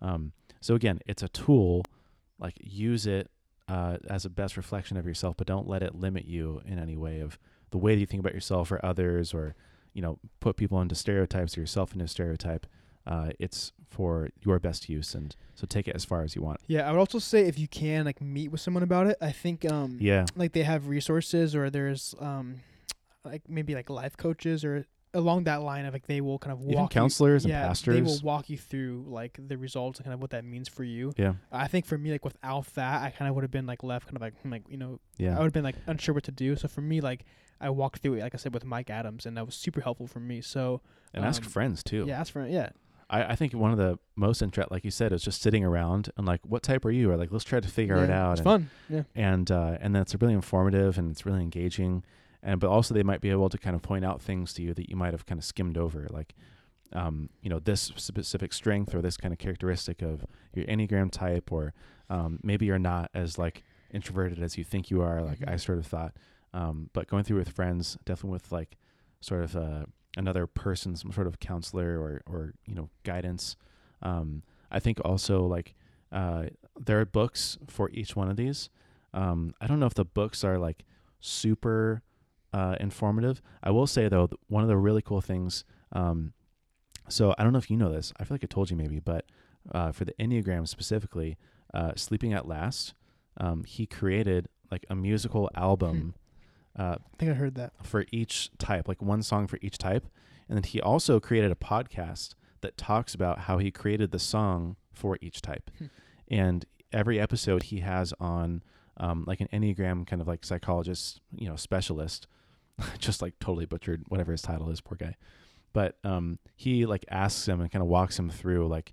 [0.00, 1.82] Um, so again, it's a tool.
[2.38, 3.30] Like use it
[3.68, 6.96] uh, as a best reflection of yourself, but don't let it limit you in any
[6.96, 7.38] way of
[7.70, 9.54] the way that you think about yourself or others or
[9.92, 12.66] you know put people into stereotypes or yourself into a stereotype.
[13.06, 16.60] Uh, it's for your best use, and so take it as far as you want.
[16.66, 19.30] Yeah, I would also say if you can like meet with someone about it, I
[19.30, 22.56] think um Yeah, like they have resources or there's um
[23.24, 26.60] like maybe like life coaches or along that line of like they will kind of
[26.60, 27.94] walk even you- counselors and yeah, pastors.
[27.94, 30.82] they will walk you through like the results and kind of what that means for
[30.82, 31.12] you.
[31.16, 33.82] yeah, I think for me, like without that, I kind of would have been like
[33.84, 35.34] left kind of like hmm, like you know yeah.
[35.34, 36.56] I would have been like unsure what to do.
[36.56, 37.24] So for me, like
[37.60, 40.06] I walked through it, like I said, with Mike Adams, and that was super helpful
[40.06, 40.40] for me.
[40.40, 40.80] So
[41.12, 42.06] and ask um, friends too.
[42.08, 42.52] yeah, ask friends.
[42.52, 42.70] yeah,
[43.10, 46.10] I, I think one of the most interest, like you said, is just sitting around
[46.16, 47.10] and like, what type are you?
[47.10, 48.32] Or like, let's try to figure it out.
[48.32, 48.70] It's and, fun.
[48.88, 52.04] Yeah, and uh, and that's really informative and it's really engaging.
[52.42, 54.74] And but also they might be able to kind of point out things to you
[54.74, 56.34] that you might have kind of skimmed over, like
[56.92, 61.50] um, you know this specific strength or this kind of characteristic of your enneagram type,
[61.50, 61.72] or
[62.10, 63.62] um, maybe you're not as like
[63.92, 65.22] introverted as you think you are.
[65.22, 65.52] Like Mhm.
[65.52, 66.16] I sort of thought,
[66.52, 68.76] um, but going through with friends, definitely with like
[69.20, 73.56] sort of uh, another person, some sort of counselor or or you know guidance.
[74.02, 75.74] Um, I think also like
[76.12, 76.44] uh,
[76.78, 78.70] there are books for each one of these.
[79.12, 80.84] Um, I don't know if the books are like
[81.20, 82.02] super
[82.52, 83.40] uh, informative.
[83.62, 85.64] I will say though, one of the really cool things.
[85.92, 86.32] Um,
[87.08, 88.12] so I don't know if you know this.
[88.18, 89.26] I feel like I told you maybe, but
[89.72, 91.36] uh, for the Enneagram specifically,
[91.72, 92.94] uh, "Sleeping at Last,"
[93.38, 96.14] um, he created like a musical album
[96.78, 97.72] uh, I think I heard that.
[97.82, 100.06] for each type, like one song for each type.
[100.48, 104.76] And then he also created a podcast that talks about how he created the song
[104.92, 105.70] for each type.
[105.78, 105.86] Hmm.
[106.28, 108.62] And every episode he has on
[108.96, 112.26] um, like an Enneagram kind of like psychologist, you know, specialist,
[112.98, 115.16] just like totally butchered whatever his title is, poor guy.
[115.72, 118.92] But um, he like asks him and kind of walks him through like,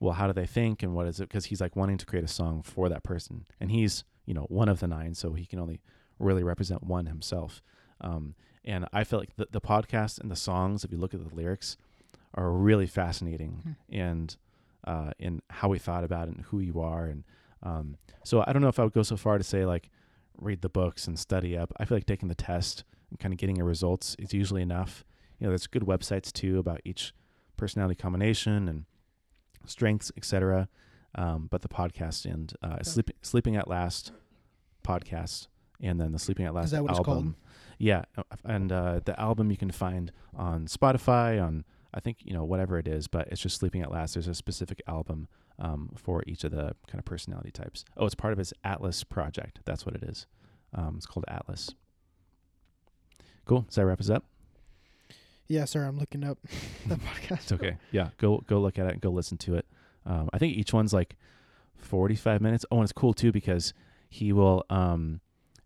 [0.00, 1.28] well, how do they think and what is it?
[1.28, 3.46] Because he's like wanting to create a song for that person.
[3.60, 5.80] And he's, you know, one of the nine, so he can only
[6.18, 7.62] really represent one himself.
[8.00, 11.28] Um, and I feel like the, the podcast and the songs, if you look at
[11.28, 11.76] the lyrics,
[12.34, 13.94] are really fascinating Hmm.
[13.94, 14.36] and
[14.86, 17.06] uh, in how we thought about it and who you are.
[17.06, 17.24] And
[17.62, 19.88] um, so I don't know if I would go so far to say like
[20.38, 21.72] read the books and study up.
[21.78, 25.04] I feel like taking the test and kind of getting your results is usually enough.
[25.38, 27.14] You know, there's good websites too about each
[27.56, 28.84] personality combination and
[29.64, 30.68] strengths, etc.
[31.14, 34.12] Um, but the podcast and uh, sleeping sleeping at last
[34.86, 35.46] podcast
[35.80, 37.14] and then the Sleeping at Last that what it's album.
[37.14, 37.34] called?
[37.78, 42.32] Yeah, uh, and uh, the album you can find on Spotify, on I think you
[42.34, 44.14] know whatever it is, but it's just Sleeping at Last.
[44.14, 47.84] There's a specific album um, for each of the kind of personality types.
[47.96, 49.60] Oh, it's part of his Atlas project.
[49.64, 50.26] That's what it is.
[50.74, 51.74] Um, it's called Atlas.
[53.44, 53.62] Cool.
[53.62, 54.24] Does that wrap us up?
[55.46, 56.38] Yeah, sorry, I'm looking up
[56.86, 57.32] the podcast.
[57.42, 57.76] It's okay.
[57.92, 59.66] Yeah, go go look at it and go listen to it.
[60.06, 61.16] Um, I think each one's like
[61.76, 62.64] 45 minutes.
[62.70, 63.74] Oh, and it's cool too because
[64.08, 65.20] he will um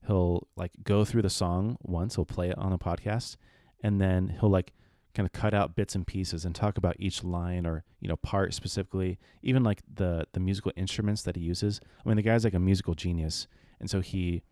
[0.09, 2.16] he'll like go through the song once.
[2.16, 3.37] He'll play it on a podcast,
[3.83, 4.73] and then he'll like
[5.14, 8.16] kind of cut out bits and pieces and talk about each line or you know
[8.16, 9.18] part specifically.
[9.42, 11.81] Even like the the musical instruments that he uses.
[12.05, 13.47] I mean, the guy's like a musical genius,
[13.79, 14.42] and so he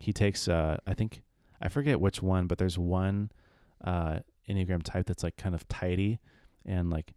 [0.00, 1.22] he takes uh I think
[1.60, 3.30] I forget which one, but there's one
[3.84, 6.18] uh enneagram type that's like kind of tidy
[6.66, 7.12] and like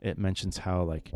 [0.00, 1.12] it mentions how like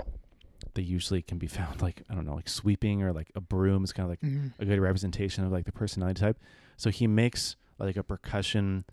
[0.79, 3.83] they usually can be found like I don't know like sweeping or like a broom
[3.83, 4.53] is kind of like Mhm.
[4.61, 6.39] a good representation of like the personality type.
[6.77, 8.85] So he makes like a percussion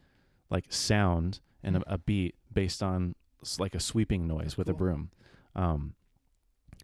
[0.50, 3.14] like sound and a, a beat based on
[3.60, 5.12] like a sweeping noise That's with a broom.
[5.56, 5.94] Um,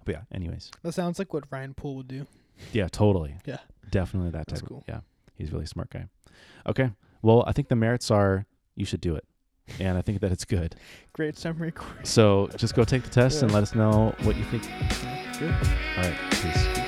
[0.06, 0.22] but yeah.
[0.32, 2.28] Anyways, That sounds like what Ryan Poole would do.
[2.72, 3.38] yeah, totally.
[3.46, 3.58] Yeah.
[3.90, 4.48] definitely that type.
[4.50, 4.84] That's of- cool.
[4.88, 5.00] Yeah,
[5.34, 6.06] he's a really smart guy.
[6.68, 6.92] Okay,
[7.24, 9.25] well I think the merits are you should do it,
[9.80, 10.76] and I think that it's good.
[11.14, 11.74] Great summary.
[12.04, 14.64] So just go take the test and let us know what you think.
[15.42, 16.81] All right, peace.